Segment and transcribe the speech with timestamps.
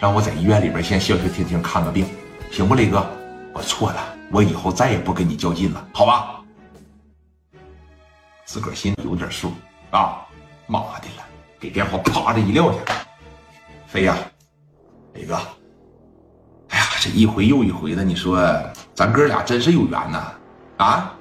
[0.00, 2.06] 让我在医院里边先消消停停看个病，
[2.50, 3.06] 行不，雷哥？
[3.52, 6.40] 我错了，我以后再也不跟你较劲了，好吧？
[8.46, 9.52] 自个儿心里有点数
[9.90, 10.26] 啊！
[10.66, 11.24] 妈的了，
[11.60, 12.78] 给电话啪的一撂下，
[13.86, 14.16] 飞呀，
[15.12, 15.34] 雷哥！
[16.68, 18.40] 哎呀，这一回又一回的，你说
[18.94, 20.32] 咱哥俩真是有缘呐！
[20.78, 21.14] 啊，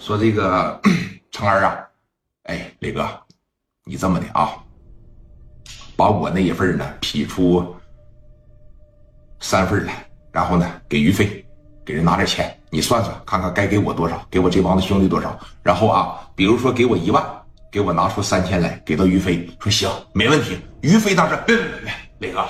[0.00, 0.80] 说这个
[1.30, 1.78] 成儿啊，
[2.44, 3.08] 哎，雷哥，
[3.84, 4.50] 你这么的啊，
[5.94, 7.72] 把我那一份呢批出
[9.40, 11.42] 三份来，然后呢给于飞。
[11.84, 15.38] 给人拿点钱，你算算看看该给我多少，给我这帮子兄弟多少。
[15.62, 17.24] 然后啊，比如说给我一万，
[17.70, 20.58] 给我拿出三千来，给到于飞，说行，没问题。
[20.80, 22.44] 于飞当时别别别，磊哥，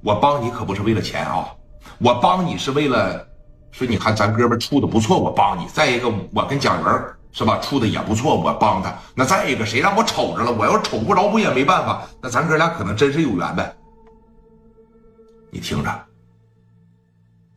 [0.00, 1.48] 我帮你可不是为了钱啊，
[1.98, 3.22] 我帮你是为了
[3.72, 5.66] 说，你看咱哥们处的不错，我帮你。
[5.66, 8.94] 再一个，我跟蒋元是吧，处的也不错，我帮他。
[9.14, 10.50] 那再一个，谁让我瞅着了？
[10.50, 12.04] 我要瞅不着，不也没办法？
[12.22, 13.70] 那咱哥俩可能真是有缘呗。
[15.50, 15.90] 你听着。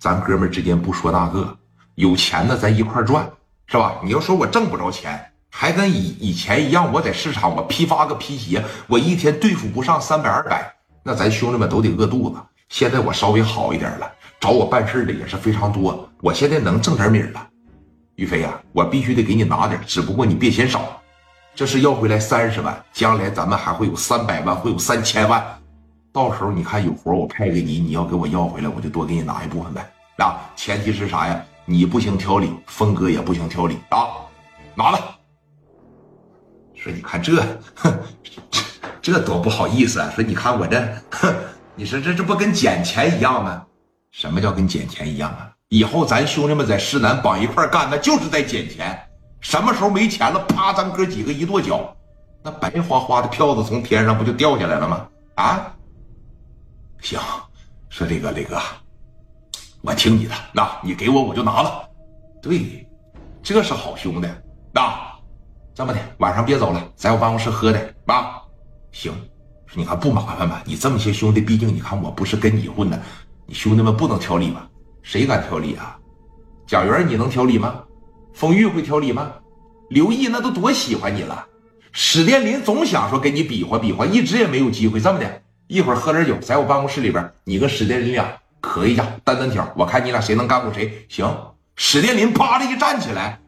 [0.00, 1.54] 咱哥们之间不说那个，
[1.96, 3.30] 有钱的咱一块赚，
[3.66, 3.96] 是吧？
[4.02, 12.36] 你要说我挣不着钱，还跟以以前一样，我在市场我批发个皮鞋，我一天对付不上三百二百，那咱兄弟们都得饿肚子。
[12.70, 17.46] 现在我稍微好一点了，找我办事的也是非常多，我现在能挣点米了。
[18.14, 20.98] 于飞呀，我必须得给你拿点，只不过你别嫌少。
[21.54, 25.44] 这是要回来三十万，将来咱们还会有三百万，会有三千万。
[26.12, 29.92] 到时候你看有活我派给你，你要给我要回来，我就多给你拿一部分呗。
[30.18, 31.40] 啊，前提是啥呀？
[31.64, 34.08] 你不行挑理，峰哥也不行挑理啊。
[34.74, 34.98] 拿了。
[36.74, 37.40] 说你看这，
[37.76, 37.92] 哼，
[39.00, 40.10] 这这多不好意思啊。
[40.14, 41.32] 说你看我这，哼，
[41.76, 43.64] 你说这这不跟捡钱一样吗？
[44.10, 45.48] 什么叫跟捡钱一样啊？
[45.68, 48.98] 以后咱兄弟们在市南绑一块干，那就是在捡钱。
[49.40, 51.94] 什么时候没钱了，啪，咱哥几个一跺脚，
[52.42, 55.06] 那白花花的票子从天上不就掉下来了吗？
[55.36, 55.72] 啊？
[57.00, 57.18] 行，
[57.88, 58.60] 说这个雷哥，
[59.82, 61.88] 我听你的，那你给我我就拿了。
[62.42, 62.86] 对，
[63.42, 64.28] 这是好兄弟。
[64.72, 64.94] 那
[65.74, 68.42] 这么的，晚上别走了，在我办公室喝的啊。
[68.92, 69.12] 行，
[69.74, 70.62] 你看不麻烦吧？
[70.64, 73.00] 你这么些兄弟，毕竟你看我不是跟你混的，
[73.46, 74.68] 你兄弟们不能挑理吧？
[75.02, 75.98] 谁敢挑理啊？
[76.66, 77.82] 贾元，你能挑理吗？
[78.34, 79.32] 风玉会挑理吗？
[79.88, 81.46] 刘毅那都多喜欢你了。
[81.92, 85.00] 史殿林总想说跟你比划比划，一直也没有机会。
[85.00, 85.42] 这么的。
[85.70, 88.26] 一会儿喝点酒，在我办公室里边，你跟史殿林俩
[88.60, 91.06] 磕一下，单单挑，我看你俩谁能干过谁。
[91.08, 91.32] 行，
[91.76, 93.38] 史殿林啪的一站起来，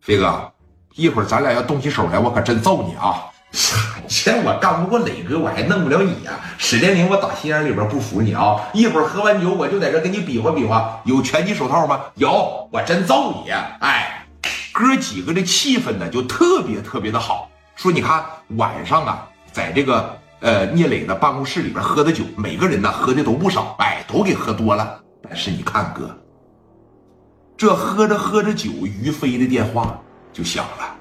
[0.00, 0.50] 飞哥，
[0.94, 3.26] 一会儿咱俩要动起手来，我可真揍你啊！
[4.08, 6.40] 这我干不过磊哥，我还弄不了你呀。
[6.56, 8.56] 史殿林，我打心眼里边不服你啊！
[8.72, 12.00] 一会儿喝完酒，我就在这跟你比划比划，有拳击手套吗？
[12.14, 13.50] 有，我真揍你！
[13.50, 14.26] 哎，
[14.72, 17.50] 哥几个的气氛呢，就特别特别的好。
[17.76, 18.24] 说你看
[18.56, 20.18] 晚上啊，在这个。
[20.44, 25.00] 呃，聂磊的办公室里边喝的酒，每个人呢喝的都不少，哎，都给喝多了。
[25.22, 26.14] 但是你看哥，
[27.56, 29.98] 这喝着喝着酒，于飞的电话
[30.34, 30.94] 就响了。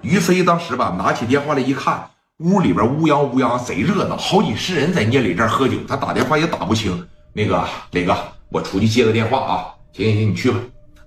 [0.00, 5.76] 于飞当时吧，拿起电话来一看，屋里边乌泱乌泱，贼热闹，好几十人在聂磊这儿喝酒。
[5.86, 7.06] 他打电话也打不清。
[7.32, 8.16] 那个磊哥，
[8.48, 9.66] 我出去接个电话啊。
[9.92, 10.58] 行行行，你去吧。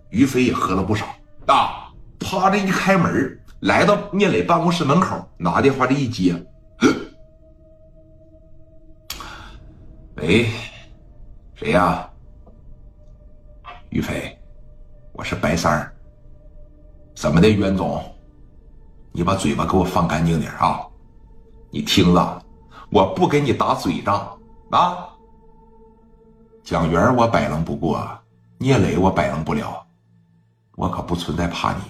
[0.09, 1.06] 于飞也喝了不少
[1.47, 6.33] 啊，啪的一开门，来到聂磊办公室门口，拿电话这一接。
[10.17, 10.50] 喂，
[11.53, 12.09] 谁呀？
[13.89, 14.35] 于飞，
[15.13, 15.95] 我是白三儿。
[17.16, 18.03] 怎么的，袁总？
[19.11, 20.81] 你把嘴巴给我放干净点啊！
[21.69, 22.41] 你听着，
[22.89, 24.35] 我不跟你打嘴仗
[24.72, 25.07] 啊！
[26.63, 28.09] 蒋元我摆弄不过，
[28.57, 29.85] 聂磊我摆弄不了，
[30.77, 31.81] 我可不存在怕你。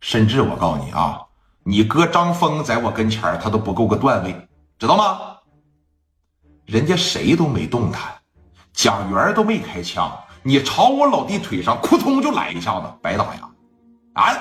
[0.00, 1.24] 甚至我告诉你啊，
[1.62, 4.48] 你哥张峰在我跟前他都不够个段位，
[4.80, 5.36] 知道吗？
[6.70, 8.00] 人家谁都没动弹，
[8.72, 13.40] 蒋元都没开枪，你朝我老弟腿上扑通就来一下子，白打呀，
[14.12, 14.32] 啊！